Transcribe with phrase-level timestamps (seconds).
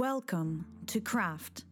[0.00, 1.66] Welcome to Craft,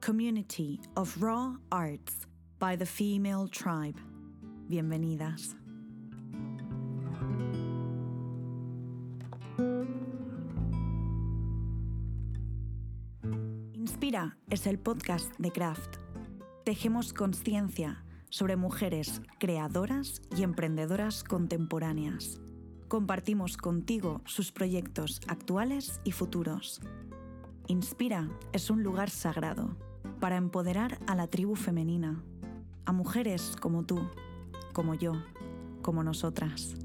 [0.00, 2.26] Community of Raw Arts
[2.58, 3.94] by the Female Tribe.
[4.68, 5.54] Bienvenidas.
[13.74, 15.98] Inspira es el podcast de Craft.
[16.64, 22.40] Tejemos conciencia sobre mujeres creadoras y emprendedoras contemporáneas.
[22.88, 26.80] Compartimos contigo sus proyectos actuales y futuros.
[27.70, 29.76] Inspira es un lugar sagrado
[30.20, 32.24] para empoderar a la tribu femenina,
[32.86, 34.08] a mujeres como tú,
[34.72, 35.12] como yo,
[35.82, 36.76] como nosotras.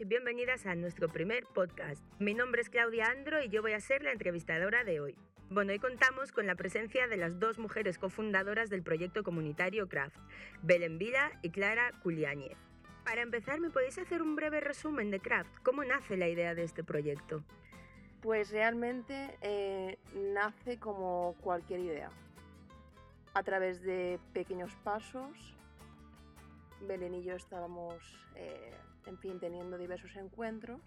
[0.00, 2.04] Y bienvenidas a nuestro primer podcast.
[2.20, 5.16] Mi nombre es Claudia Andro y yo voy a ser la entrevistadora de hoy.
[5.50, 10.16] Bueno, hoy contamos con la presencia de las dos mujeres cofundadoras del proyecto comunitario Craft,
[10.62, 12.56] Belén Vila y Clara Culiáñez.
[13.04, 15.50] Para empezar, ¿me podéis hacer un breve resumen de Craft?
[15.64, 17.42] ¿Cómo nace la idea de este proyecto?
[18.20, 19.98] Pues realmente eh,
[20.34, 22.10] nace como cualquier idea,
[23.34, 25.56] a través de pequeños pasos.
[26.86, 27.96] Belén y yo estábamos,
[28.36, 28.72] eh,
[29.06, 30.80] en fin, teniendo diversos encuentros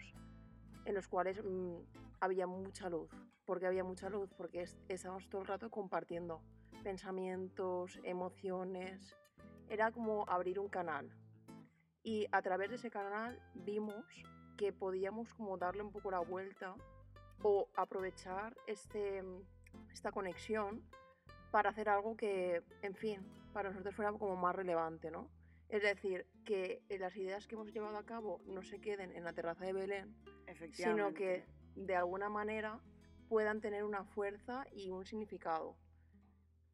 [0.85, 1.75] en los cuales mm,
[2.19, 3.09] había mucha luz.
[3.45, 4.29] ¿Por qué había mucha luz?
[4.37, 6.41] Porque es- estábamos todo el rato compartiendo
[6.83, 9.15] pensamientos, emociones.
[9.69, 11.09] Era como abrir un canal.
[12.03, 14.05] Y a través de ese canal vimos
[14.57, 16.75] que podíamos como darle un poco la vuelta
[17.43, 19.23] o aprovechar este,
[19.91, 20.83] esta conexión
[21.51, 23.21] para hacer algo que, en fin,
[23.53, 25.27] para nosotros fuera como más relevante, ¿no?
[25.71, 29.31] Es decir, que las ideas que hemos llevado a cabo no se queden en la
[29.31, 30.13] terraza de Belén,
[30.73, 32.81] sino que de alguna manera
[33.29, 35.77] puedan tener una fuerza y un significado.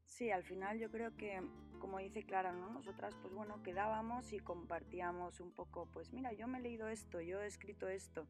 [0.07, 1.39] Sí, al final yo creo que,
[1.79, 2.71] como dice Clara, ¿no?
[2.71, 7.21] Nosotras, pues bueno, quedábamos y compartíamos un poco, pues mira, yo me he leído esto,
[7.21, 8.27] yo he escrito esto.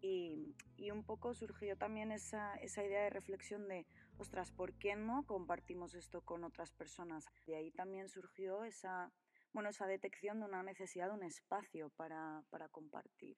[0.00, 3.84] Y, y un poco surgió también esa, esa idea de reflexión de,
[4.16, 7.26] ostras, ¿por qué no compartimos esto con otras personas?
[7.46, 9.12] De ahí también surgió esa,
[9.52, 13.36] bueno, esa detección de una necesidad de un espacio para, para compartir.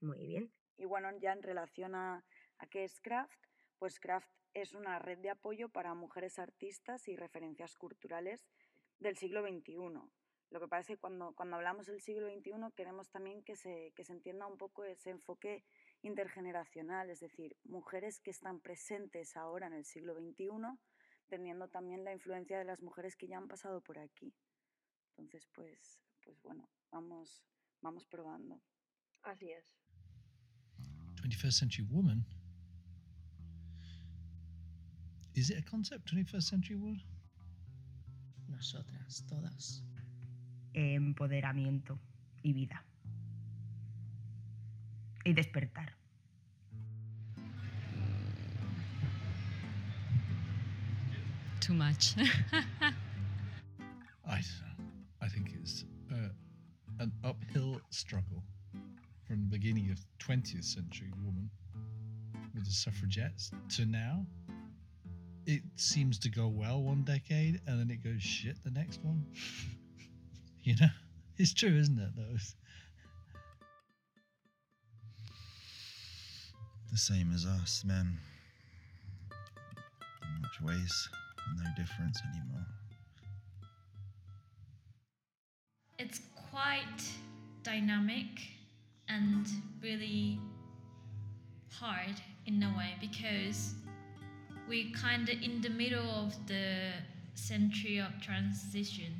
[0.00, 0.52] Muy bien.
[0.76, 2.24] Y bueno, ya en relación a,
[2.58, 3.46] a qué es Craft,
[3.78, 8.46] pues Craft es una red de apoyo para mujeres artistas y referencias culturales
[8.98, 9.76] del siglo XXI.
[10.50, 13.92] Lo que pasa es que cuando, cuando hablamos del siglo XXI queremos también que se,
[13.96, 15.64] que se entienda un poco ese enfoque
[16.02, 20.50] intergeneracional, es decir, mujeres que están presentes ahora en el siglo XXI,
[21.28, 24.34] teniendo también la influencia de las mujeres que ya han pasado por aquí.
[25.16, 27.44] Entonces, pues, pues bueno, vamos,
[27.80, 28.60] vamos probando.
[29.22, 29.64] Así es.
[31.22, 32.24] 21st century woman.
[35.34, 37.02] Is it a concept, 21st century woman?
[38.48, 39.82] Nosotras, todas.
[40.74, 41.98] Empoderamiento
[42.42, 42.84] y vida.
[45.24, 45.94] Y despertar.
[51.60, 52.16] Too much.
[54.26, 54.42] I
[55.64, 56.22] don't know.
[56.22, 58.42] I think it's uh, an uphill struggle
[59.26, 61.50] from the beginning of 20th century woman
[62.54, 64.26] with the suffragettes to now.
[65.46, 69.24] It seems to go well one decade and then it goes shit the next one.
[70.62, 70.88] you know?
[71.38, 72.36] It's true, isn't it, though?
[76.90, 78.18] the same as us, men.
[80.22, 81.08] In much ways,
[81.56, 82.66] no difference anymore.
[86.52, 87.02] Quite
[87.62, 88.26] dynamic
[89.08, 89.46] and
[89.82, 90.38] really
[91.72, 93.74] hard in a way because
[94.68, 96.90] we're kind of in the middle of the
[97.34, 99.14] century of transition.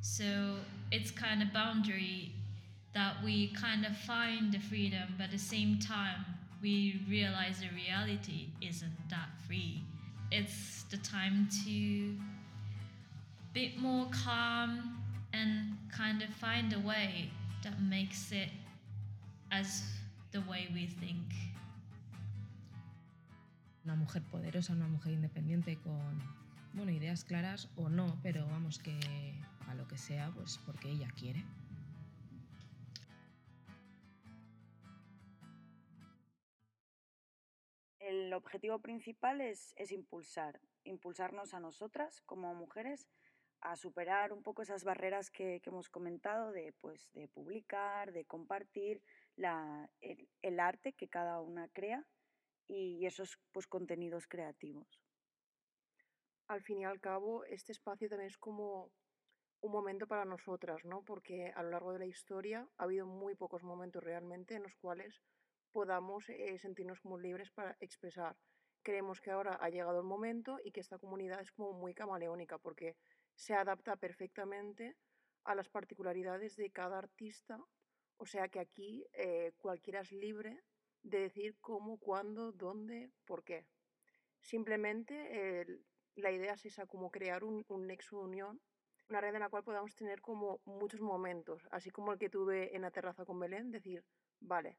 [0.00, 0.56] So
[0.90, 2.32] it's kind of boundary
[2.94, 6.24] that we kind of find the freedom but at the same time
[6.62, 9.82] we realize the reality isn't that free.
[10.32, 12.16] It's the time to
[13.52, 15.03] bit more calm
[15.34, 17.30] and kind of find a way
[17.62, 18.50] that makes it
[19.50, 19.82] as
[20.32, 21.24] the way we think.
[23.84, 26.22] Una mujer poderosa, una mujer independiente con,
[26.72, 28.98] bueno, ideas claras o no, pero vamos que
[29.68, 31.44] a lo que sea, pues porque ella quiere.
[37.98, 43.08] El objetivo principal es, es impulsar, impulsarnos a nosotras como mujeres
[43.64, 49.02] a superar un poco esas barreras que, hemos comentado de, pues, de publicar, de compartir,
[49.36, 52.06] la, el, el arte que cada una crea
[52.68, 55.02] y esos pues, contenidos creativos.
[56.46, 58.92] Al fin y al cabo, este espacio también es como
[59.62, 61.02] un momento para nosotras, ¿no?
[61.02, 64.76] Porque a lo largo de la historia ha habido muy pocos momentos realmente en los
[64.76, 65.22] cuales
[65.72, 68.36] podamos eh, sentirnos como libres para expresar.
[68.82, 72.58] Creemos que ahora ha llegado el momento y que esta comunidad es como muy camaleónica
[72.58, 72.94] porque
[73.34, 74.96] se adapta perfectamente
[75.44, 77.58] a las particularidades de cada artista.
[78.16, 80.62] O sea que aquí eh, cualquiera es libre
[81.02, 83.66] de decir cómo, cuándo, dónde, por qué.
[84.40, 85.66] Simplemente
[86.16, 88.60] la idea es esa, como crear un, un nexo de unión
[89.08, 92.74] una red en la cual podamos tener como muchos momentos, así como el que tuve
[92.74, 94.04] en la terraza con Belén, decir,
[94.40, 94.78] vale,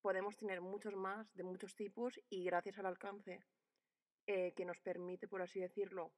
[0.00, 3.44] podemos tener muchos más de muchos tipos y gracias al alcance
[4.26, 6.12] eh, que nos permite, por así decirlo,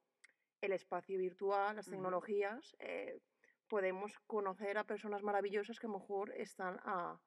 [0.61, 3.19] el espacio virtual, las tecnologías, eh,
[3.67, 7.19] podemos conocer a personas maravillosas que a lo mejor están a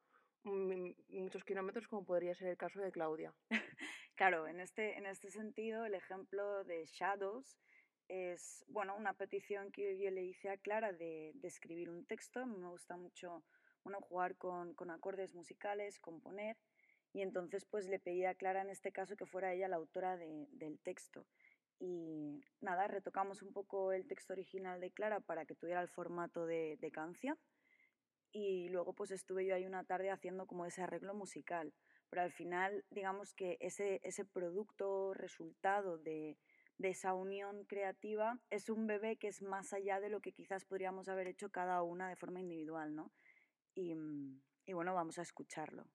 [0.44, 3.32] muchos kilómetros, como podría ser el caso de Claudia.
[4.16, 7.56] claro, en este, en este sentido, el ejemplo de Shadows
[8.08, 12.44] es bueno, una petición que yo le hice a Clara de, de escribir un texto.
[12.44, 13.44] me gusta mucho
[13.84, 16.56] bueno, jugar con, con, acordes musicales, componer.
[17.12, 20.16] Y entonces pues le pedí a Clara en este caso que fuera ella la autora
[20.16, 21.26] de, del texto.
[21.84, 26.46] Y nada, retocamos un poco el texto original de Clara para que tuviera el formato
[26.46, 27.36] de, de canción.
[28.30, 31.74] Y luego pues estuve yo ahí una tarde haciendo como ese arreglo musical.
[32.08, 36.38] Pero al final, digamos que ese, ese producto resultado de,
[36.78, 41.08] esa unión creativa es un bebé que es más allá de lo que quizás podríamos
[41.08, 43.10] haber hecho cada una de forma individual, ¿no?
[43.74, 43.94] Y
[44.72, 45.86] bueno, vamos a escucharlo.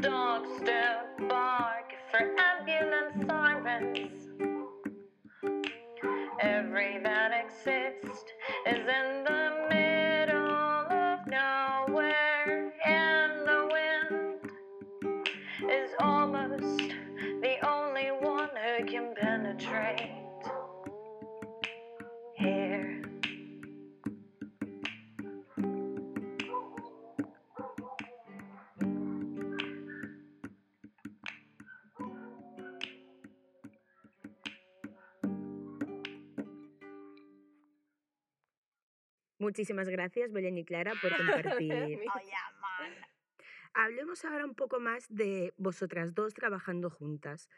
[0.00, 4.28] Dogs still bark for ambulance sirens.
[6.40, 8.32] Every that exists
[8.66, 9.31] is in the
[39.52, 41.10] Muchísimas gracias, Belén y Clara, por
[41.60, 42.00] compartir.
[43.74, 47.50] Hablemos ahora un poco más de vosotras dos trabajando juntas.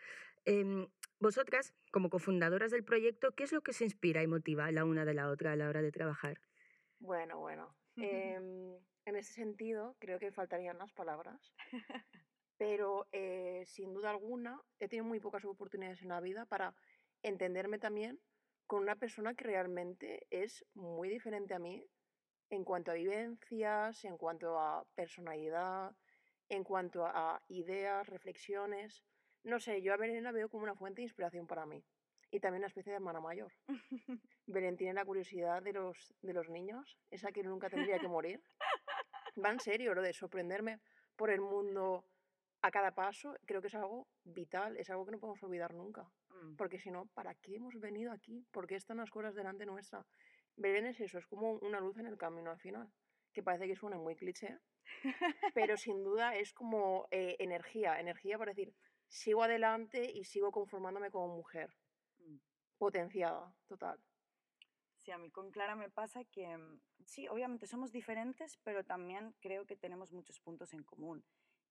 [0.44, 0.88] Em,
[1.20, 5.04] vosotras, como cofundadoras del proyecto, ¿qué es lo que se inspira y motiva la una
[5.04, 6.40] de la otra a la hora de trabajar?
[6.98, 7.76] Bueno, bueno.
[7.96, 8.74] Em,
[9.04, 11.54] en ese sentido, creo que faltarían las palabras.
[12.58, 16.74] Pero eh, sin duda alguna, he tenido muy pocas oportunidades en la vida para
[17.22, 18.18] entenderme también
[18.66, 21.84] con una persona que realmente es muy diferente a mí
[22.50, 25.94] en cuanto a vivencias, en cuanto a personalidad,
[26.48, 29.02] en cuanto a ideas, reflexiones.
[29.42, 31.84] No sé, yo a Belén la veo como una fuente de inspiración para mí.
[32.30, 33.52] Y también una especie de hermana mayor.
[34.46, 38.42] Belén tiene la curiosidad de los, de los niños, esa que nunca tendría que morir.
[39.44, 40.80] Va en serio lo de sorprenderme
[41.16, 42.04] por el mundo
[42.64, 46.10] a cada paso, creo que es algo vital, es algo que no podemos olvidar nunca.
[46.30, 46.56] Mm.
[46.56, 48.46] Porque si no, ¿para qué hemos venido aquí?
[48.50, 50.06] ¿Por qué están las cosas delante nuestra?
[50.56, 52.90] Belén es eso, es como una luz en el camino al final,
[53.34, 54.58] que parece que suena muy cliché,
[55.54, 58.74] pero sin duda es como eh, energía, energía para decir,
[59.08, 61.68] sigo adelante y sigo conformándome como mujer,
[62.20, 62.36] mm.
[62.78, 64.00] potenciada, total.
[65.02, 69.34] Sí, a mí con Clara me pasa que, mm, sí, obviamente somos diferentes, pero también
[69.42, 71.22] creo que tenemos muchos puntos en común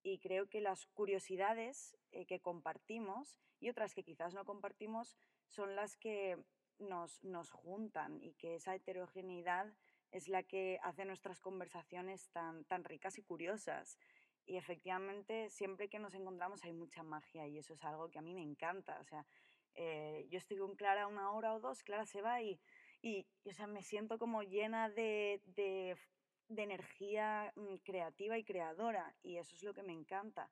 [0.04, 5.18] y creo que las curiosidades eh, que compartimos y otras que quizás no compartimos
[5.48, 6.38] son las que
[6.78, 9.74] nos, nos juntan y que esa heterogeneidad
[10.12, 13.98] es la que hace nuestras conversaciones tan, tan ricas y curiosas.
[14.46, 18.22] Y efectivamente, siempre que nos encontramos hay mucha magia y eso es algo que a
[18.22, 19.00] mí me encanta.
[19.00, 19.26] O sea,
[19.74, 22.60] eh, yo estoy con Clara una hora o dos, Clara se va y,
[23.02, 25.98] y, sea, me siento como llena de
[26.48, 30.50] de energía mm, creativa y creadora y eso es lo que me encanta.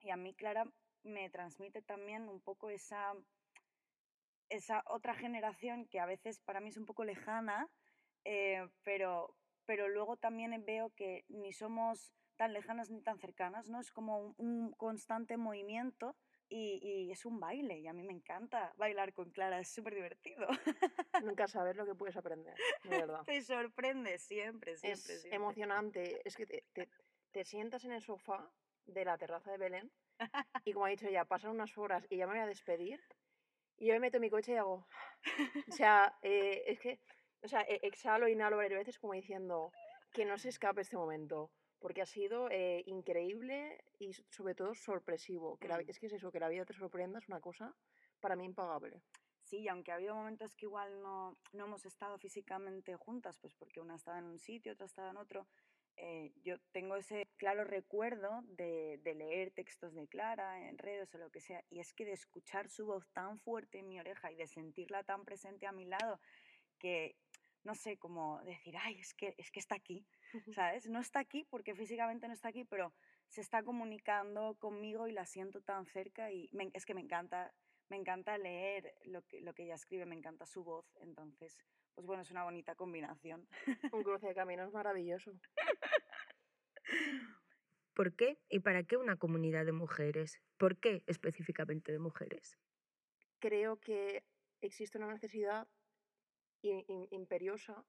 [0.00, 0.66] Y a mí, Clara,
[1.02, 3.14] me transmite también un poco esa,
[4.48, 7.68] esa otra generación que a veces para mí es un poco lejana,
[8.24, 9.34] eh, pero,
[9.66, 13.80] pero luego también veo que ni somos tan lejanas ni tan cercanas, ¿no?
[13.80, 16.16] Es como un, un constante movimiento
[16.50, 19.94] y, y, es un baile y a mí me encanta bailar con Clara, es súper
[19.94, 20.48] divertido.
[21.22, 23.22] Nunca sabes lo que puedes aprender, de verdad.
[23.26, 25.14] Te sorprende siempre, siempre.
[25.14, 25.36] Es siempre.
[25.36, 26.88] emocionante, es que te, te,
[27.30, 28.50] te sientas en el sofá
[28.84, 29.92] de la terraza de Belén
[30.64, 33.00] y como ha dicho ella, pasan unas horas y ya me voy a despedir
[33.78, 34.86] y yo me meto en mi coche y hago,
[35.68, 37.00] o sea, eh, es que,
[37.42, 39.72] o sea, e- exhalo, inhalo varias veces como diciendo
[40.12, 45.56] que no se escape este momento, porque ha sido eh, increíble y sobre todo sorpresivo.
[45.58, 45.88] Que la Mm.
[45.88, 47.74] es que es eso, que la vida te sorprenda es una cosa
[48.20, 49.02] para mí impagable.
[49.42, 53.54] Sí, y aunque ha habido momentos que igual no, no hemos estado físicamente juntas, pues
[53.54, 55.48] porque una estaba en un sitio, otra estaba en otro,
[55.96, 61.18] eh, yo tengo ese claro recuerdo de, de leer textos de Clara en redes o
[61.18, 64.30] lo que sea, y es que de escuchar su voz tan fuerte en mi oreja
[64.30, 66.20] y de sentirla tan presente a mi lado,
[66.78, 67.16] que
[67.64, 70.06] no sé, como decir, ay, es que, es que está aquí,
[70.54, 70.88] ¿sabes?
[70.88, 72.92] No está aquí porque físicamente no está aquí, pero
[73.28, 77.52] se está comunicando conmigo y la siento tan cerca y me- es que me encanta,
[77.88, 81.58] me encanta leer lo que, lo que ella escribe, me encanta su voz, entonces,
[81.94, 83.46] pues bueno, es una bonita combinación.
[83.92, 85.32] Un cruce de caminos maravilloso.
[87.94, 90.40] ¿Por qué y para qué una comunidad de mujeres?
[90.56, 92.56] ¿Por qué específicamente de mujeres?
[93.40, 94.24] Creo que
[94.60, 95.68] existe una necesidad
[96.62, 97.84] imperiosa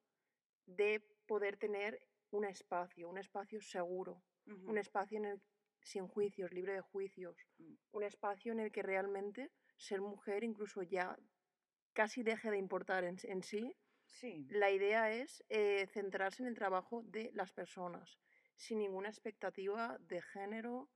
[0.65, 1.99] de poder tener
[2.31, 5.41] un espacio, un espacio seguro, un espacio en el,
[5.81, 7.73] sin juicios, libre de juicios, Mm.
[7.91, 11.17] un espacio en el que realmente ser mujer incluso ya
[11.93, 13.75] casi deje de importar en, en sí.
[14.05, 18.19] Sí, La idea es eh, centrarse en el trabajo de las personas,
[18.57, 20.89] sin ninguna expectativa de género,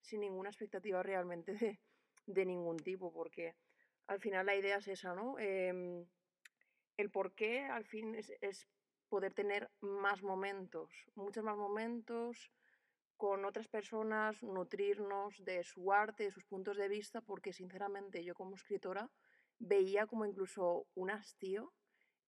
[0.00, 1.80] sin ninguna expectativa realmente de,
[2.26, 3.54] de ningún tipo, porque
[4.08, 5.38] al final la idea es esa, ¿no?
[5.38, 6.06] Em,
[6.96, 8.68] el por qué al fin es, es
[9.08, 12.50] poder tener más momentos, muchos más momentos
[13.16, 18.34] con otras personas, nutrirnos de su arte, de sus puntos de vista, porque sinceramente yo
[18.34, 19.10] como escritora
[19.58, 21.72] veía como incluso un hastío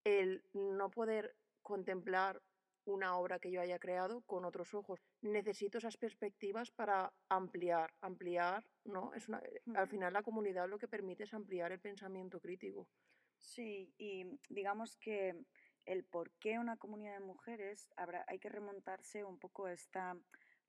[0.04, 2.40] el no poder contemplar
[2.86, 5.00] una obra que yo haya creado con otros ojos.
[5.20, 9.12] Necesito esas perspectivas para ampliar, ampliar, ¿no?
[9.12, 9.42] Es una,
[9.74, 12.88] al final la comunidad lo que permite es ampliar el pensamiento crítico.
[13.40, 15.34] Sí, y digamos que
[15.86, 20.16] el por qué una comunidad de mujeres, habrá, hay que remontarse un poco a esta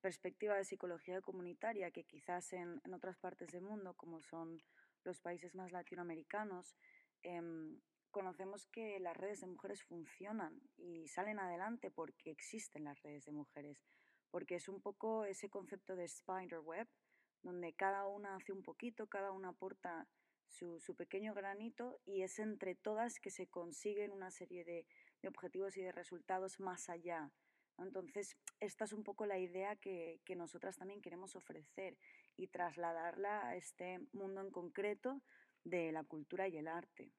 [0.02, 4.62] perspectiva de psicología comunitaria que quizás en, en otras partes del mundo, como son
[5.04, 6.78] los países más latinoamericanos,
[7.24, 13.26] em, conocemos que las redes de mujeres funcionan y salen adelante porque existen las redes
[13.26, 13.86] de mujeres,
[14.32, 16.88] porque es un poco ese concepto de spider web,
[17.42, 20.08] donde cada una hace un poquito, cada una aporta
[20.50, 24.86] su, su pequeño granito y es entre todas que se consiguen una serie de,
[25.22, 27.32] de objetivos y de resultados más allá.
[27.78, 31.98] Entonces, esta es un poco la idea que, que nosotras también queremos ofrecer
[32.36, 35.22] y trasladarla a este mundo en concreto
[35.64, 37.14] de la cultura y el arte.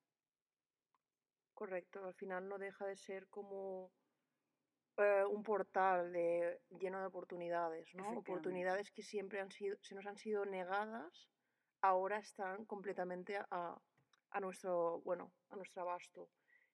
[1.55, 3.91] Correcto, al final no deja de ser como
[4.97, 8.19] eh, un portal de, lleno de oportunidades, ¿no?
[8.19, 11.31] Oportunidades que siempre han sido, se nos han sido negadas,
[11.83, 13.81] ahora están completamente a,
[14.31, 16.31] a nuestro, bueno, a nuestro abasto.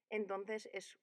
[0.09, 0.99] Entonces es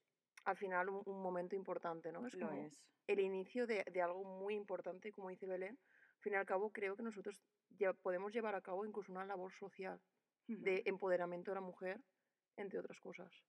[0.45, 2.25] al final un, un momento importante, ¿no?
[2.25, 2.81] Es Lo como es.
[3.07, 5.79] el inicio de, de algo muy importante, como dice Belén.
[6.15, 9.25] Al fin y al cabo, creo que nosotros ya podemos llevar a cabo incluso una
[9.25, 10.00] labor social
[10.48, 12.01] de empoderamiento de la mujer,
[12.57, 13.43] entre otras cosas.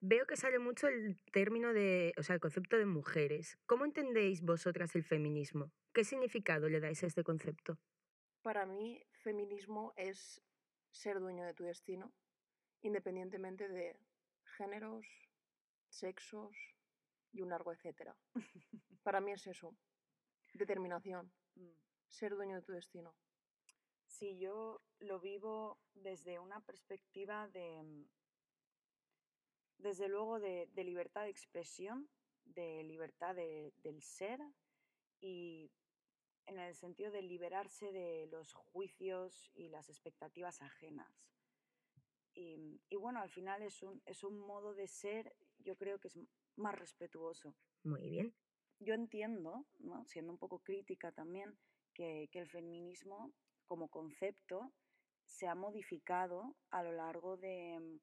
[0.00, 3.58] Veo que sale mucho el término de, o sea, el concepto de mujeres.
[3.66, 5.72] ¿Cómo entendéis vosotras el feminismo?
[5.92, 7.78] ¿Qué significado le dais a este concepto?
[8.42, 10.40] Para mí, feminismo es
[10.90, 12.12] ser dueño de tu destino,
[12.82, 13.96] independientemente de
[14.56, 15.06] géneros,
[15.88, 16.56] sexos
[17.32, 18.16] y un largo etcétera.
[19.02, 19.76] Para mí es eso,
[20.54, 21.72] determinación, Mm.
[22.08, 23.16] ser dueño de tu destino.
[24.06, 28.04] Sí, yo lo vivo desde una perspectiva de, mm,
[29.78, 32.08] desde luego, de, de libertad de expresión,
[32.44, 34.40] de libertad de- del ser
[35.20, 35.70] y
[36.48, 41.22] en el sentido de liberarse de los juicios y las expectativas ajenas.
[42.34, 46.08] Y, y bueno, al final es un, es un modo de ser, yo creo que
[46.08, 46.18] es
[46.56, 47.54] más respetuoso.
[47.84, 48.34] Muy bien.
[48.80, 50.04] Yo entiendo, ¿no?
[50.06, 51.58] siendo un poco crítica también,
[51.94, 53.32] que, que el feminismo
[53.66, 54.72] como concepto
[55.24, 58.00] se ha modificado a lo largo de, mm,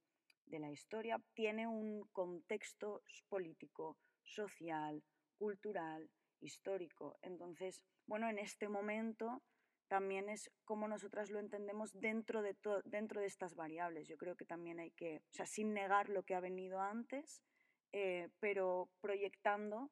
[0.52, 1.22] de la historia.
[1.34, 5.02] Tiene un contexto político, social,
[5.38, 6.10] cultural,
[6.42, 7.18] histórico.
[7.22, 9.42] Entonces, bueno, en este momento
[9.88, 14.08] también es cómo nosotras lo entendemos dentro de, dentro de estas variables.
[14.08, 17.44] Yo creo que también hay que, o sea, sin negar lo que ha venido antes,
[17.92, 19.92] eh, pero proyectando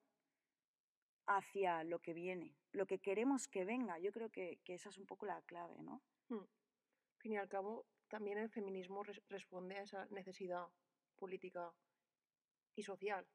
[1.25, 3.99] hacia lo que viene, lo que queremos que venga.
[3.99, 6.01] Yo creo que, esa es un poco la clave, ¿no?
[6.29, 6.39] Mm.
[6.39, 10.67] Al fin y al cabo, también el feminismo res- responde a esa necesidad
[11.15, 11.73] política
[12.75, 13.25] y social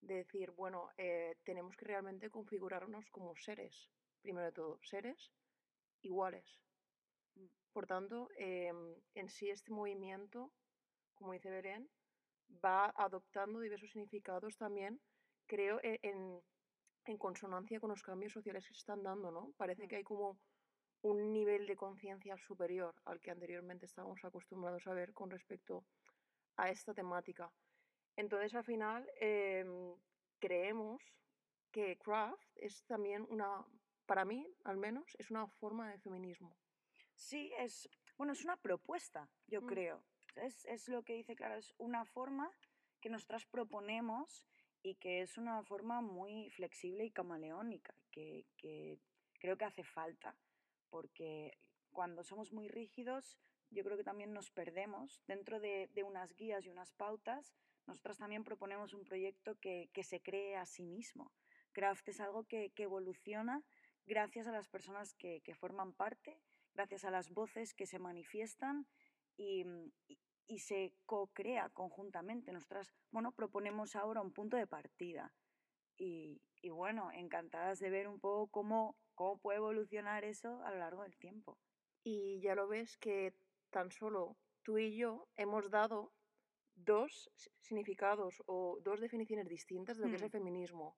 [0.00, 3.90] de decir, bueno, eh, tenemos que realmente configurarnos como seres,
[4.26, 5.20] primero de todo, seres
[6.02, 6.48] iguales.
[7.36, 7.46] Mm.
[7.74, 10.40] Por tanto, em, en sí este movimiento,
[11.14, 11.82] como dice Belén,
[12.64, 15.00] va adoptando diversos significados también,
[15.46, 16.42] creo, e- en,
[17.06, 19.52] en consonancia con los cambios sociales que se están dando, ¿no?
[19.56, 19.88] Parece Mm.
[19.88, 20.40] que hay como
[21.02, 25.86] un nivel de conciencia superior al que anteriormente estábamos acostumbrados a ver con respecto
[26.56, 27.52] a esta temática.
[28.16, 29.96] Entonces, al final, em,
[30.40, 31.02] creemos
[31.72, 33.66] que craft es también una,
[34.06, 36.56] para mí al menos, es una forma de feminismo.
[37.14, 39.66] Sí, es, bueno, es una propuesta, yo Mm.
[39.66, 40.04] creo.
[40.36, 42.50] Es, es lo que dice, claro, es una forma
[43.00, 44.44] que nosotras proponemos
[44.82, 48.98] y que es una forma muy flexible y camaleónica, que, que
[49.40, 50.36] creo que hace falta,
[50.90, 51.56] porque
[51.90, 53.38] cuando somos muy rígidos,
[53.70, 57.54] yo creo que también nos perdemos dentro de, de unas guías y unas pautas.
[57.86, 61.32] Nosotras también proponemos un proyecto que, que se cree a sí mismo.
[61.72, 63.62] Craft es algo que, que evoluciona
[64.06, 66.40] gracias a las personas que, que forman parte,
[66.74, 68.86] gracias a las voces que se manifiestan
[69.36, 72.52] y, mm, y- y se co-crea conjuntamente.
[72.52, 75.34] Nosotras, bueno, proponemos ahora un punto de partida
[75.96, 80.78] y, y bueno, encantadas de ver un poco cómo, cómo puede evolucionar eso a lo
[80.78, 81.58] largo del tiempo.
[82.04, 83.34] Y ya lo ves que
[83.70, 86.12] tan solo tú y yo hemos dado
[86.76, 90.32] dos si- significados o dos definiciones distintas de lo que es el Hmm.
[90.32, 90.96] feminismo.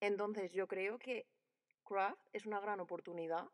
[0.00, 1.26] Entonces, yo creo que
[1.88, 3.48] craft es una gran oportunidad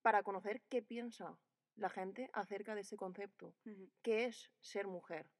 [0.00, 1.38] para conocer qué piensa
[1.76, 3.54] la gente acerca de este concepto.
[4.02, 5.30] ¿Qué es ser mujer?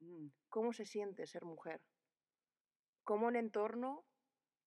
[0.00, 1.82] Mm, ¿Cómo se siente ser mujer?
[3.04, 4.04] ¿Cómo el entorno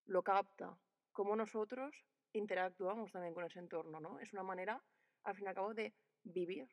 [0.05, 0.77] lo capta?
[1.13, 3.99] ¿Cómo nosotros interactuamos también con ese entorno?
[3.99, 4.19] ¿no?
[4.19, 4.83] Es una manera,
[5.23, 6.67] al fin y al cabo, de vivir.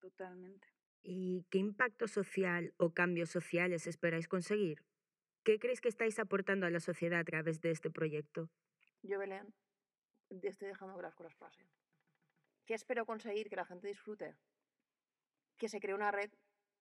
[0.00, 0.66] Totalmente.
[1.02, 4.82] ¿Y qué impacto social o cambios sociales esperáis conseguir?
[5.44, 8.48] ¿Qué creéis que estáis aportando a la sociedad a través de este proyecto?
[9.02, 9.54] Yo, Belén,
[10.30, 11.68] estoy dejando que las cosas pasen.
[12.64, 13.50] ¿Qué espero conseguir?
[13.50, 14.34] Que la gente disfrute.
[15.58, 16.32] Que se cree una red,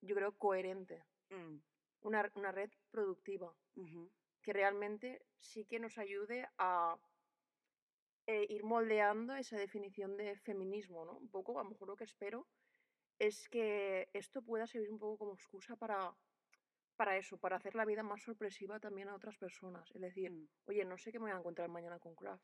[0.02, 1.04] yo creo, coherente.
[1.30, 1.58] Mm,
[2.04, 3.54] Una, una red productiva.
[4.42, 6.98] Que realmente sí que nos ayude a
[8.28, 11.18] eh, ir moldeando esa definición de feminismo, ¿no?
[11.18, 12.48] Un poco, a lo mejor lo que espero
[13.20, 16.16] es que esto pueda servir un poco como excusa para,
[16.96, 19.90] para eso, para hacer la vida más sorpresiva también a otras personas.
[19.92, 20.48] Es decir, mm.
[20.68, 22.44] oye, no sé qué me voy a encontrar mañana con Craft,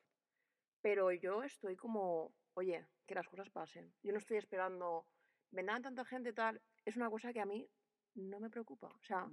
[0.82, 3.94] pero yo estoy como, oye, que las cosas pasen.
[4.04, 5.06] Yo no estoy esperando,
[5.52, 6.62] vendrán tanta gente tal.
[6.86, 7.70] Es una cosa que a mí
[8.16, 8.88] no me preocupa.
[8.88, 9.28] O sea,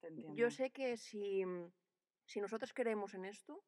[0.00, 1.44] te yo sé que si,
[2.24, 3.62] si nosotros creemos en esto,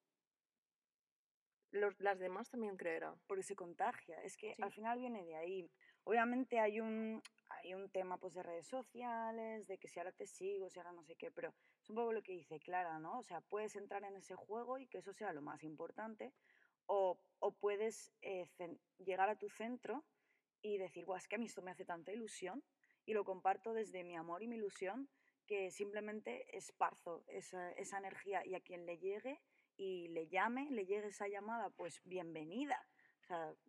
[1.70, 3.20] los, las demás también creerán.
[3.26, 4.22] porque se contagia.
[4.22, 4.62] Es que Sí.
[4.62, 5.70] al final viene de ahí.
[6.04, 7.22] Obviamente hay un,
[7.62, 10.92] hay un tema pues, de redes sociales, de que si ahora te sigo, si ahora
[10.92, 13.18] no sé qué, pero es un poco lo que dice Clara, ¿no?
[13.18, 16.32] O sea, puedes entrar en ese juego y que eso sea lo más importante,
[16.86, 18.48] o, o puedes eh,
[18.98, 20.04] llegar a tu centro
[20.62, 22.64] y decir, Buah, es que a mí esto me hace tanta ilusión
[23.04, 25.08] y lo comparto desde mi amor y mi ilusión
[25.46, 29.40] que simplemente esparzo esa, esa energía y a quien le llegue
[29.76, 32.86] y le llame, le llegue esa llamada, pues bienvenida.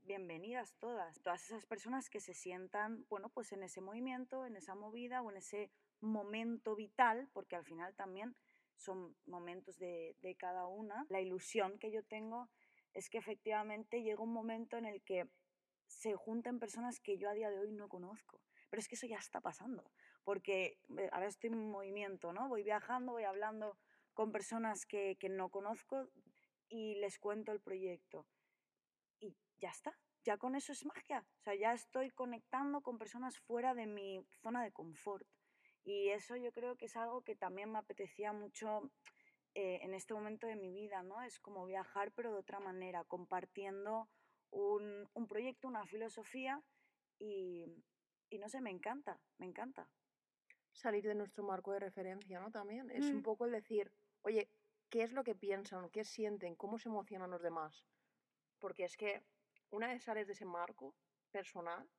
[0.06, 4.74] Bienvenidas todas, todas esas personas que se sientan, bueno, pues en ese movimiento, en esa
[4.74, 5.70] movida o en ese
[6.00, 8.38] momento vital, porque al final también
[8.78, 11.06] son momentos de, de cada una.
[11.10, 12.50] La ilusión que yo tengo
[12.94, 15.30] es que efectivamente llega un momento en el que
[15.88, 18.40] se junten personas que yo a día de hoy no conozco.
[18.70, 19.92] Pero es que eso ya está pasando,
[20.24, 22.48] porque eh, ahora estoy en movimiento, ¿no?
[22.48, 23.78] Voy viajando, voy hablando
[24.14, 26.08] con personas que, que no conozco
[26.70, 28.26] y les cuento el proyecto.
[29.20, 31.26] Y ya está, ya con eso es magia.
[31.40, 35.28] O sea, ya estoy conectando con personas fuera de mi zona de confort.
[35.84, 38.92] Y eso yo creo que es algo que también me apetecía mucho
[39.56, 41.22] eh, en este momento de mi vida, ¿no?
[41.24, 44.10] Es como viajar, pero de otra manera, compartiendo
[44.52, 46.62] un, un proyecto, una filosofía
[47.18, 47.66] y,
[48.30, 49.90] y no sé, me encanta, me encanta.
[50.72, 52.52] Salir de nuestro marco de referencia, ¿no?
[52.52, 53.24] También es un Mm.
[53.24, 53.92] poco el decir,
[54.22, 54.50] oye,
[54.90, 55.90] ¿qué es lo que piensan?
[55.90, 56.56] ¿Qué sienten?
[56.56, 57.84] ¿Cómo se emocionan los demás?
[58.60, 59.24] Porque es que
[59.72, 60.96] una vez sales de ese marco
[61.32, 61.90] personal,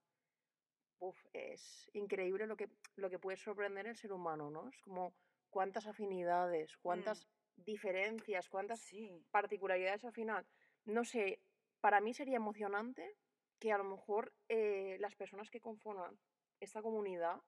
[0.98, 4.68] uf, es increíble lo que, lo que puede sorprender el ser humano, ¿no?
[4.68, 5.14] Es como
[5.50, 10.46] cuántas afinidades, cuántas diferencias, cuántas Sí, particularidades al final.
[10.84, 11.42] No sé,
[11.80, 13.16] para mí sería emocionante
[13.58, 16.18] que a lo mejor eh, las personas que conforman
[16.60, 17.40] esta comunidad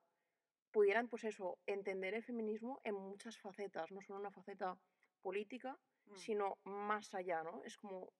[0.71, 4.77] pudieran, pues eso, entender el feminismo en muchas facetas, no solo una faceta
[5.21, 6.15] política, Mm.
[6.15, 7.63] sino más allá, ¿no?
[7.63, 8.11] Es como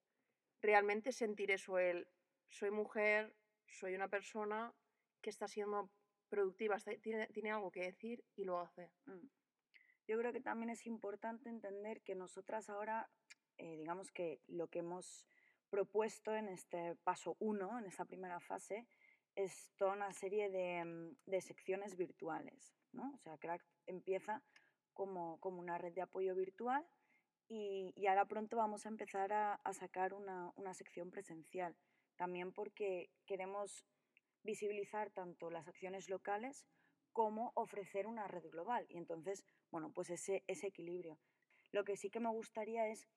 [0.64, 2.08] realmente sentir eso, el
[2.50, 3.36] soy mujer,
[3.68, 4.74] soy una persona
[5.22, 5.92] que está siendo
[6.30, 8.90] productiva, tiene, tiene algo que decir y lo hace.
[9.06, 9.28] Mm.
[10.08, 13.10] Yo creo que también es importante entender que nosotras ahora,
[13.58, 15.28] eh, digamos que lo que hemos
[15.70, 18.88] propuesto en este paso 1, en esta primera fase,
[19.36, 22.74] es toda una serie de, mm, de secciones virtuales.
[22.92, 23.12] ¿no?
[23.14, 24.44] O sea, Crack empieza
[24.94, 26.86] como, como una red de apoyo virtual
[27.48, 31.76] y, y ahora pronto vamos a empezar a, sacar una, una sección presencial.
[32.16, 33.86] También porque queremos
[34.44, 36.66] visibilizar tanto las acciones locales
[37.12, 38.86] como ofrecer una red global.
[38.90, 41.20] Y entonces, bueno, pues ese, ese equilibrio.
[41.72, 43.08] Lo que sí que me gustaría es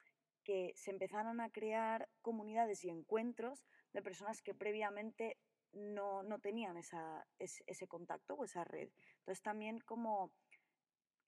[0.45, 5.39] que se empezaran a crear comunidades y encuentros de personas que previamente
[5.73, 6.97] no, no tenían ese,
[7.39, 8.91] ese contacto o esa red.
[9.19, 10.33] Entonces también como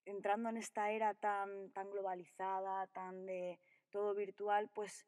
[0.09, 5.05] entrando en esta era tan, tan globalizada, tan de todo virtual, pues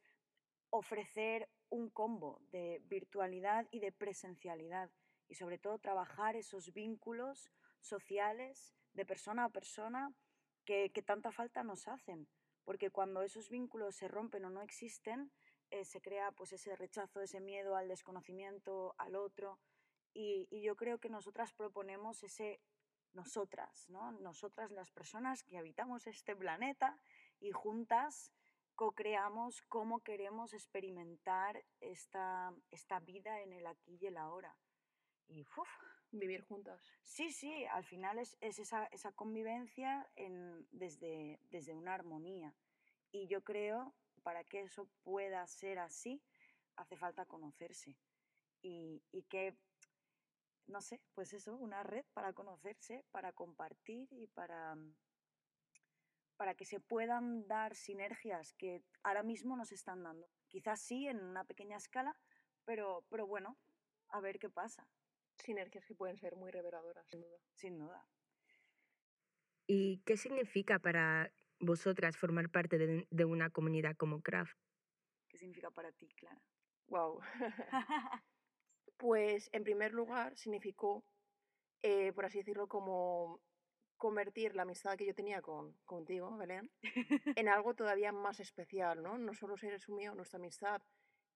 [0.70, 4.90] ofrecer un combo de virtualidad y de presencialidad
[5.28, 10.14] y sobre todo trabajar esos vínculos sociales de persona a persona
[10.66, 12.28] que, que tanta falta nos hacen,
[12.64, 15.32] porque cuando esos vínculos se rompen o no existen,
[15.72, 19.60] eh, se crea pues ese rechazo, ese miedo al desconocimiento, al otro,
[20.14, 22.60] y, y yo creo que nosotras proponemos ese
[23.14, 24.12] nosotras, ¿no?
[24.14, 27.00] Nosotras las personas que habitamos este planeta
[27.40, 28.32] y juntas
[28.76, 34.56] co-creamos cómo queremos experimentar esta, esta vida en el aquí y el ahora.
[35.28, 35.70] Y uf,
[36.12, 36.82] Vivir juntas.
[37.04, 42.54] sí, sí, al final es, es esa, esa convivencia en, desde, desde una armonía.
[43.12, 43.94] Y yo creo,
[44.24, 46.22] para que eso pueda ser así,
[46.76, 47.98] hace falta conocerse.
[48.62, 49.56] Y, y que,
[50.68, 54.78] no sé, pues eso, una red para conocerse, para compartir y para,
[56.38, 60.30] para que se puedan dar sinergias que ahora mismo nos están dando.
[60.48, 62.18] Quizás sí en una pequeña escala,
[62.66, 63.58] pero, pero bueno,
[64.10, 64.88] a ver qué pasa,
[65.38, 67.40] Sinergias que pueden ser muy reveladoras, sin duda.
[67.56, 68.08] sin duda.
[69.68, 74.58] ¿Y qué significa para vosotras formar parte de, de una comunidad como Craft?
[75.30, 76.42] ¿Qué significa para ti, Clara?
[76.88, 77.22] Wow.
[79.02, 81.04] Pues en primer lugar significó,
[81.82, 83.42] eh, por así decirlo, como
[83.98, 86.70] convertir la amistad que yo tenía con, contigo, Belén,
[87.36, 89.18] en algo todavía más especial, ¿no?
[89.18, 90.84] No solo se resumió nuestra amistad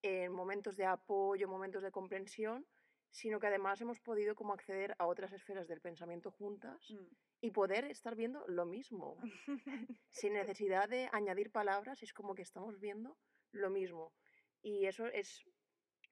[0.02, 2.64] en momentos de apoyo, momentos de comprensión,
[3.10, 7.06] sino que además hemos podido como acceder a otras esferas del pensamiento juntas Mm.
[7.40, 9.16] y poder estar viendo lo mismo,
[10.12, 13.18] sin necesidad de añadir palabras, es como que estamos viendo
[13.50, 14.12] lo mismo.
[14.62, 15.44] Y eso es,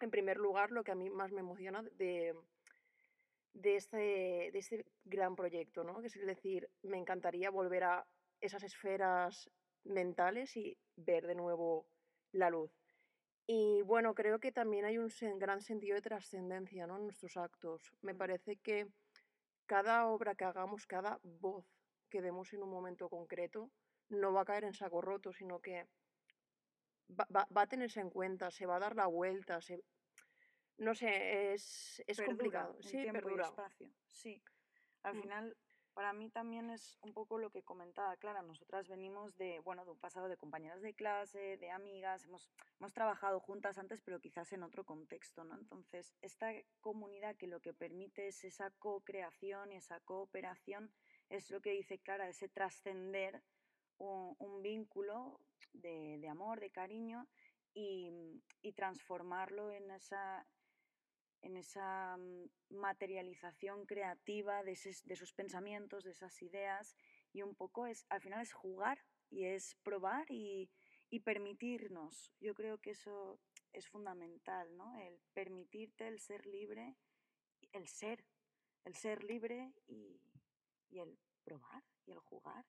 [0.01, 2.35] en primer lugar, lo que a mí más me emociona de,
[3.55, 6.01] de, este, de este gran proyecto, ¿no?
[6.01, 8.07] Que es decir, me encantaría volver a
[8.41, 9.51] esas esferas
[9.85, 11.87] mentales y ver de nuevo
[12.33, 12.73] la luz.
[13.47, 16.97] Y bueno, creo que también hay un gran sentido de trascendencia ¿no?
[16.97, 17.93] en nuestros actos.
[18.01, 18.19] Me Mm.
[18.19, 18.89] parece que
[19.67, 21.67] cada obra que hagamos, cada voz
[22.11, 23.71] que demos en un momento concreto,
[24.09, 25.87] no va a caer en saco roto, sino que
[27.09, 29.83] va, va- va a tenerse en cuenta, se va a dar la vuelta, se...
[30.79, 32.75] no sé, es, es Perdura complicado.
[32.77, 33.45] en Sí, tiempo perdura.
[33.45, 33.91] y espacio.
[34.11, 34.43] Sí.
[35.03, 35.21] Al Mm.
[35.21, 35.57] final,
[35.95, 38.43] para mí también es un poco lo que comentaba Clara.
[38.43, 42.93] Nosotras venimos de, bueno, de un pasado de compañeras de clase, de amigas, hemos, hemos
[42.93, 45.55] trabajado juntas antes, pero quizás en otro contexto, ¿no?
[45.55, 50.91] Entonces, esta comunidad que lo que permite es esa co-creación y esa cooperación,
[51.29, 53.45] es lo que dice Clara, ese trascender
[53.99, 55.41] un, vínculo
[55.73, 57.27] de, amor, de cariño
[57.75, 58.41] y,
[58.77, 60.47] transformarlo en esa,
[61.43, 66.97] en esa mm, materialización creativa de, esos- de esos pensamientos, de esas ideas,
[67.33, 68.99] y un poco es, al final es jugar
[69.31, 70.71] y es probar y,
[71.25, 72.33] permitirnos.
[72.41, 73.39] Yo creo que eso
[73.73, 74.99] es fundamental, ¿no?
[74.99, 76.97] El permitirte el ser libre,
[77.73, 78.25] el ser,
[78.85, 80.19] el ser libre y
[80.99, 82.65] el probar y el jugar.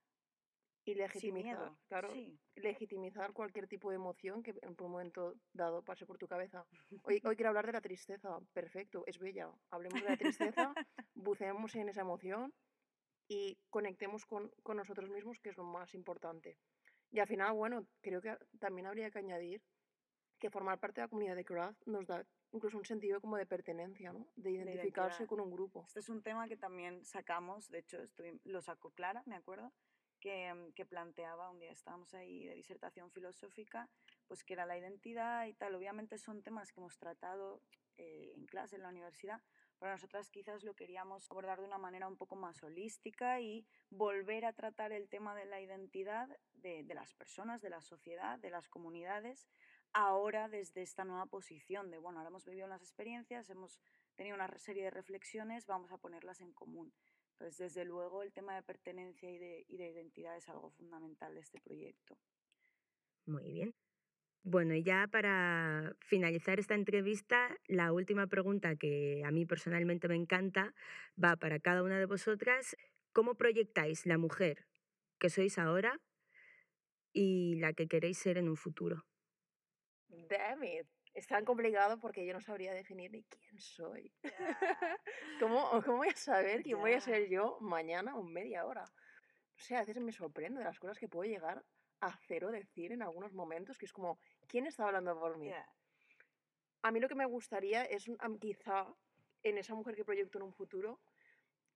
[0.88, 2.38] Y legitimizar, claro, sí.
[2.56, 6.64] legitimizar cualquier tipo de emoción que en un momento dado pase por tu cabeza.
[7.04, 9.52] Hoy, hoy quiero hablar de la tristeza, perfecto, es bella.
[9.72, 10.74] Hablemos de la tristeza,
[11.16, 12.54] buceemos en esa emoción
[13.28, 16.60] y conectemos con, con nosotros mismos, que es lo más importante.
[17.10, 19.64] Y al final, bueno, creo que también habría que añadir
[20.38, 23.46] que formar parte de la comunidad de craft nos da incluso un sentido como de
[23.48, 24.28] pertenencia, ¿no?
[24.36, 25.86] De identificarse con un grupo.
[25.88, 29.74] Este es un tema que también sacamos, de hecho estoy- lo sacó Clara, me acuerdo,
[30.26, 33.88] que, mm, que planteaba un día, estábamos ahí de disertación filosófica,
[34.28, 35.76] pues que era la identidad y tal.
[35.76, 37.62] Obviamente son temas que hemos tratado
[37.98, 39.40] eh, en clase, en la universidad,
[39.78, 44.46] pero nosotras quizás lo queríamos abordar de una manera un poco más holística y volver
[44.46, 48.50] a tratar el tema de la identidad de, de las personas, de la sociedad, de
[48.50, 49.48] las comunidades,
[49.94, 53.80] ahora desde esta nueva posición de, bueno, ahora hemos vivido unas experiencias, hemos
[54.16, 56.92] tenido una serie de reflexiones, vamos a ponerlas en común.
[57.36, 61.34] Entonces, desde luego, el tema de pertenencia y de, y de identidad es algo fundamental
[61.34, 62.18] de este proyecto.
[63.26, 63.76] Muy bien.
[64.44, 70.16] Bueno, y ya para finalizar esta entrevista, la última pregunta que a mí personalmente me
[70.16, 70.74] encanta
[71.22, 72.78] va para cada una de vosotras.
[73.12, 74.68] ¿Cómo proyectáis la mujer
[75.18, 76.00] que sois ahora
[77.12, 79.06] y la que queréis ser en un futuro?
[80.30, 80.88] Damn it.
[81.16, 84.12] Es tan complicado porque yo no sabría definir ni quién soy.
[85.40, 88.84] ¿Cómo, ¿Cómo voy a saber quién voy a ser yo mañana o media hora?
[88.84, 91.64] O sea, a veces me sorprende de las cosas que puedo llegar
[92.02, 95.48] a hacer o decir en algunos momentos, que es como, ¿quién está hablando por mí?
[95.48, 95.66] Ya.
[96.82, 98.86] A mí lo que me gustaría es un- quizá
[99.44, 101.00] en esa mujer que proyecto en un futuro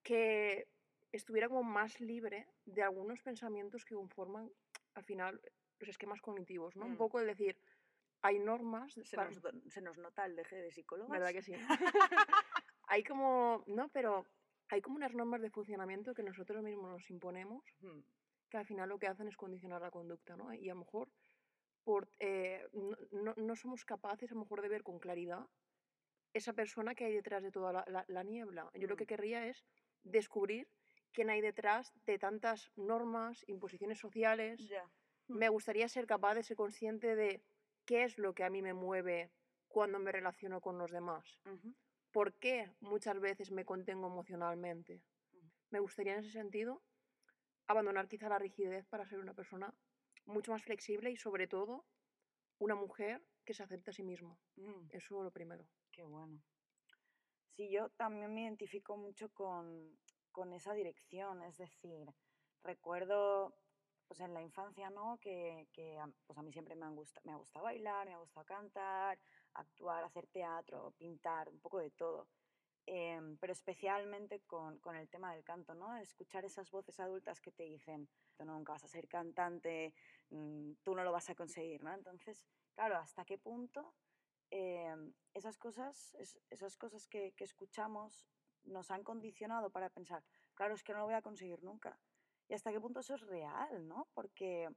[0.04, 0.68] que
[1.14, 4.52] estuviera como más libre de algunos pensamientos que conforman
[4.96, 5.42] al final
[5.80, 6.86] los esquemas cognitivos, ¿no?
[6.86, 6.98] Un Mm.
[6.98, 7.58] poco el decir,
[8.22, 11.12] hay normas Se para- nos, do- se nos nota el deje de psicólogas.
[11.12, 11.54] ¿Verdad que sí?
[12.88, 14.26] hay como, no, pero
[14.70, 17.64] hay como unas normas de funcionamiento que nosotros mismos nos imponemos
[18.50, 20.54] que al final lo que hacen es condicionar la conducta, ¿no?
[20.54, 21.10] Y a lo mejor
[21.84, 22.68] por, eh,
[23.12, 25.46] no, no- somos capaces a lo mejor de ver con claridad
[26.34, 28.70] esa persona que hay detrás de toda la, la- la niebla.
[28.76, 29.08] Yo lo que Mm.
[29.08, 29.64] querría es
[30.04, 30.68] descubrir
[31.12, 34.60] quién hay detrás de tantas normas, imposiciones sociales.
[34.68, 34.84] Ya.
[35.28, 35.38] Mm.
[35.38, 37.44] Me gustaría ser capaz de ser consciente de
[37.90, 39.32] qué es lo que a mí me mueve
[39.68, 41.26] cuando me relaciono con los demás.
[42.12, 45.02] ¿Por qué muchas veces me contengo emocionalmente?
[45.72, 46.84] Me gustaría en ese sentido
[47.66, 49.74] abandonar quizá la rigidez para ser una persona
[50.26, 51.88] mucho más flexible y sobre todo
[52.60, 54.38] una mujer que se acepte a sí misma.
[54.58, 54.90] Mm.
[54.92, 55.68] Eso lo primero.
[55.92, 56.44] Qué bueno.
[57.56, 59.98] Sí, yo también me identifico mucho con,
[60.32, 62.06] con esa dirección, es decir,
[62.62, 63.56] recuerdo
[64.10, 65.20] pues en la infancia, ¿no?
[65.20, 68.18] Que, que pues a mí siempre me, han gusta, me ha gustado bailar, me ha
[68.18, 69.20] gustado cantar,
[69.54, 72.28] actuar, hacer teatro, pintar, un poco de todo.
[72.88, 75.96] Em, pero especialmente con, con el tema del canto, ¿no?
[75.98, 79.94] Escuchar esas voces adultas que te dicen, tú nunca vas a ser cantante,
[80.32, 81.94] mm, tú no lo vas a conseguir, ¿no?
[81.94, 83.96] Entonces, claro, ¿hasta qué punto
[84.52, 88.28] em, esas cosas, es- esas cosas que, que escuchamos
[88.64, 92.00] nos han condicionado para pensar, claro, es que no lo voy a conseguir nunca.
[92.50, 94.08] Y hasta qué punto eso es real, ¿no?
[94.14, 94.70] Porque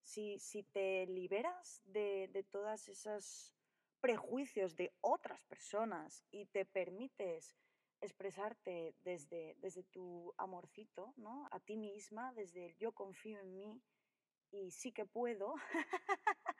[0.00, 3.52] si, si te liberas de, de todas esas
[4.00, 7.54] prejuicios de otras personas y te permites
[8.00, 11.48] expresarte desde, desde tu amorcito, ¿no?
[11.50, 13.82] A ti misma, desde el yo confío en mí
[14.50, 15.54] y sí que puedo,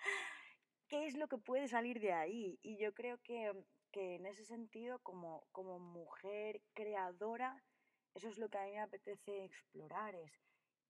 [0.88, 2.58] ¿qué es lo que puede salir de ahí?
[2.62, 3.52] Y yo creo que,
[3.90, 7.62] que en ese sentido, como, como mujer creadora,
[8.14, 10.47] eso es lo que a mí me apetece explorar, es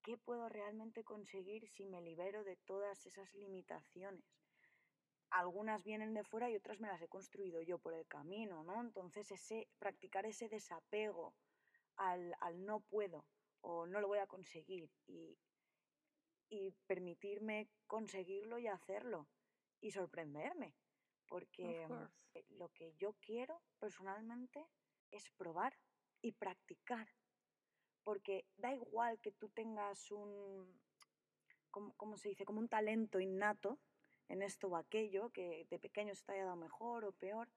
[0.08, 4.24] qué puedo realmente conseguir si me libero de todas esas limitaciones.
[5.28, 8.80] Algunas vienen de fuera y otras me las he construido yo por el camino, ¿no?
[8.80, 11.34] Entonces, ese, practicar ese desapego
[11.96, 13.26] al, al no puedo
[13.60, 15.38] o no lo voy a conseguir y,
[16.48, 19.28] y permitirme conseguirlo y hacerlo
[19.82, 20.74] y sorprenderme.
[21.26, 24.66] Porque mm, eh, lo que yo quiero personalmente
[25.10, 25.74] es probar
[26.22, 27.06] y practicar.
[28.08, 30.80] Porque da igual que tú tengas un,
[31.70, 32.46] ¿cómo, se dice?
[32.46, 33.78] Como un talento innato
[34.28, 37.50] en esto o aquello, que de pequeño se te haya dado mejor o peor,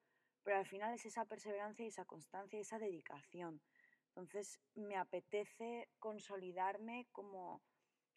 [0.44, 3.62] pero al final es esa perseverancia y esa constancia y esa dedicación.
[4.08, 7.62] Entonces me apetece consolidarme como,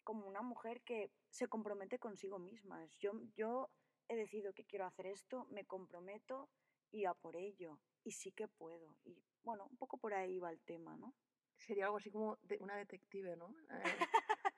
[0.03, 2.85] como una mujer que se compromete consigo misma.
[2.99, 3.69] Yo, yo
[4.09, 6.49] he decidido que quiero hacer esto, me comprometo
[6.91, 7.79] y a por ello.
[8.03, 8.97] Y sí que puedo.
[9.05, 11.15] Y bueno, un poco por ahí va el tema, ¿no?
[11.57, 13.49] Sería algo así como de una detective, ¿no?
[13.69, 13.83] Eh,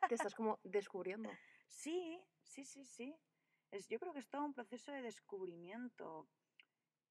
[0.07, 1.29] te estás como descubriendo.
[1.67, 3.15] Sí, sí, sí, sí.
[3.71, 6.27] Es, yo creo que es todo un proceso de descubrimiento.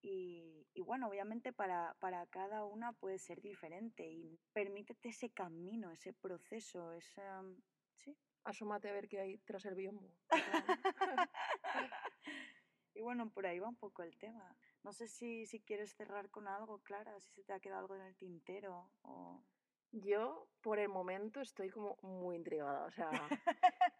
[0.03, 4.07] Y, y bueno, obviamente para, para cada una puede ser diferente.
[4.07, 7.43] Y permítete ese camino, ese proceso, esa...
[7.97, 8.17] Sí.
[8.45, 10.13] Asómate a ver qué hay tras el biombo.
[12.95, 14.57] y bueno, por ahí va un poco el tema.
[14.87, 17.97] No sé si, si quieres cerrar con algo, Clara, si se te ha quedado algo
[17.97, 19.43] en el tintero o...
[19.93, 22.87] Yo, por el momento, estoy como muy intrigada.
[22.87, 23.11] O sea,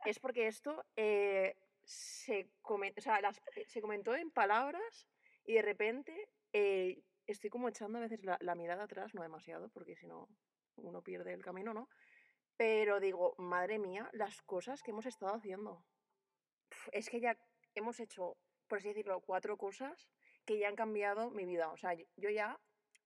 [0.05, 5.07] es porque esto eh, se, come- o sea, las- eh, se comentó en palabras
[5.45, 9.69] y de repente eh, estoy como echando a veces la, la mirada atrás, no demasiado,
[9.71, 10.29] porque si no
[10.77, 11.89] uno pierde el camino, ¿no?
[12.57, 15.85] Pero digo, madre mía, las cosas que hemos estado haciendo.
[16.93, 17.37] Es que ya
[17.75, 18.37] hemos hecho,
[18.69, 20.09] por así decirlo, cuatro cosas
[20.45, 21.71] que ya han cambiado mi vida.
[21.71, 22.59] O sea, yo ya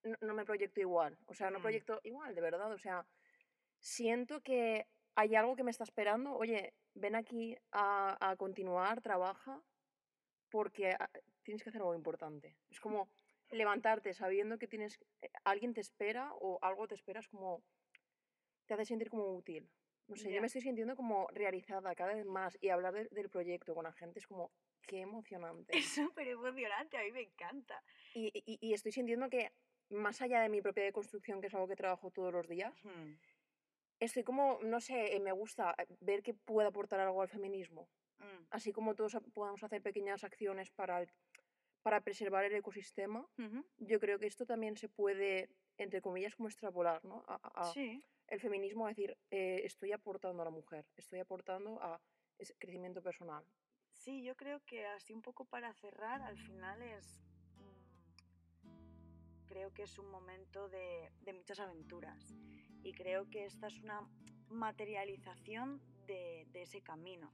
[0.02, 1.16] no, no me proyecto igual.
[1.26, 1.62] O sea, no Mm.
[1.62, 2.70] proyecto igual, de verdad.
[2.72, 3.06] O sea,
[3.78, 6.34] siento que hay algo que me está esperando.
[6.34, 9.62] Oye, ven aquí a, a continuar, trabaja,
[10.50, 11.10] porque ah,
[11.42, 12.56] tienes que hacer algo importante.
[12.70, 13.08] Es como
[13.50, 17.62] levantarte sabiendo que tienes, eh, alguien te espera o algo te espera, es como,
[18.66, 19.68] te hace sentir como útil.
[20.06, 20.40] No sé, yo Ya.
[20.40, 23.92] me estoy sintiendo como realizada cada vez más y hablar del- del proyecto con la
[23.92, 24.50] gente es como,
[24.82, 25.76] qué emocionante.
[25.76, 27.82] Es súper emocionante, a mí me encanta.
[28.14, 29.52] Y, y- y estoy sintiendo que
[29.90, 33.14] más allá de mi propia deconstrucción, que es algo que trabajo todos los días, Hmm,
[34.00, 37.88] estoy como, no sé, eh, me gusta eh, ver que puede aportar algo al feminismo.
[38.20, 41.10] mm, Así como todos podamos hacer pequeñas acciones para, el-
[41.82, 43.28] para preservar el ecosistema,
[43.78, 47.24] yo creo que esto también se puede, entre comillas, como extrapolar, ¿no?
[47.28, 51.20] A, a- a Sí, el feminismo, a decir, eh, estoy aportando a la mujer, estoy
[51.20, 52.00] aportando a
[52.38, 53.44] ese crecimiento personal.
[53.92, 57.29] sí, yo creo que así un poco para cerrar, al final es...
[59.50, 62.36] Creo que es un momento de, de muchas aventuras
[62.84, 64.08] y creo que esta es una
[64.48, 67.32] materialización de, de ese camino,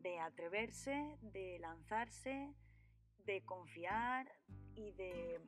[0.00, 2.52] de atreverse, de lanzarse,
[3.24, 4.30] de confiar
[4.74, 5.40] y de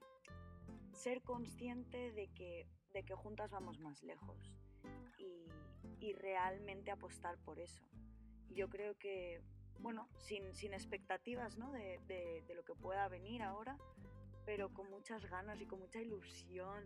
[0.95, 4.55] ser consciente de que, de que juntas vamos más lejos
[5.19, 5.45] y,
[6.01, 7.85] y realmente apostar por eso.
[8.55, 9.43] Yo creo que,
[9.81, 11.73] bueno, sin, sin expectativas ¿no?
[11.73, 13.77] de, de- de lo que pueda venir ahora,
[14.47, 16.85] pero con muchas ganas y con mucha ilusión.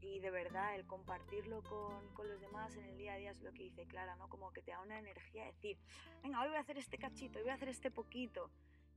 [0.00, 3.40] Y de verdad, el compartirlo con, con los demás en el día a día es
[3.42, 4.28] lo que dice Clara, ¿no?
[4.28, 5.78] Como que te da una energía de decir,
[6.22, 8.50] venga, hoy voy a hacer este cachito, hoy voy a hacer este poquito.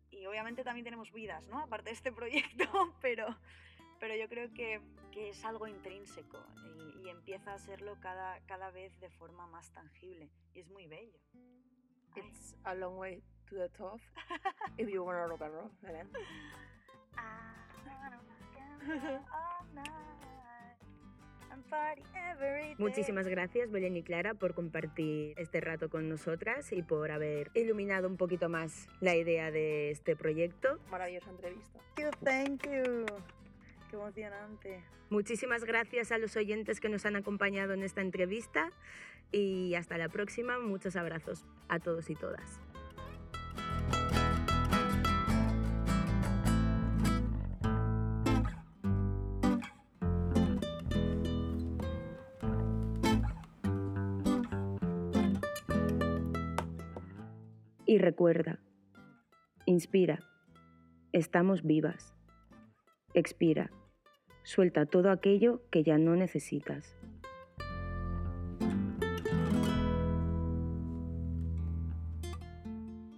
[0.09, 1.59] Y obviamente también tenemos vidas, ¿no?
[1.59, 3.27] Aparte de este proyecto, pero,
[3.99, 8.71] pero yo creo que, que es algo intrínseco y, y empieza a serlo cada, cada
[8.71, 10.29] vez de forma más tangible.
[10.53, 11.19] Y es muy bello.
[12.15, 12.23] Ay.
[12.25, 13.99] It's a long way to the top
[14.77, 16.09] if you wanna rock and roll, Belén.
[22.77, 28.07] Muchísimas gracias, Belén y Clara, por compartir este rato con nosotras y por haber iluminado
[28.07, 30.79] un poquito más la idea de este proyecto.
[30.91, 31.79] Maravillosa entrevista.
[31.95, 33.05] Thank you, thank you.
[33.89, 34.83] Qué emocionante.
[35.09, 38.71] Muchísimas gracias a los oyentes que nos han acompañado en esta entrevista
[39.31, 40.59] y hasta la próxima.
[40.59, 42.59] Muchos abrazos a todos y todas.
[57.97, 58.59] Recuerda,
[59.65, 60.19] inspira,
[61.13, 62.13] estamos vivas.
[63.13, 63.71] Expira,
[64.43, 66.95] suelta todo aquello que ya no necesitas.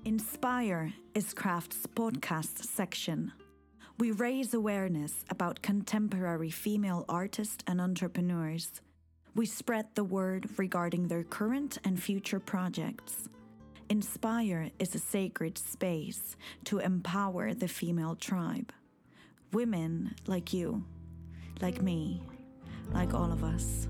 [0.06, 3.34] Inspire is Craft's podcast section.
[3.98, 8.82] We raise awareness about contemporary female artists and entrepreneurs.
[9.36, 13.28] We spread the word regarding their current and future projects.
[13.92, 18.72] Inspire is a sacred space to empower the female tribe.
[19.52, 20.86] Women like you,
[21.60, 22.22] like me,
[22.94, 23.88] like all of us.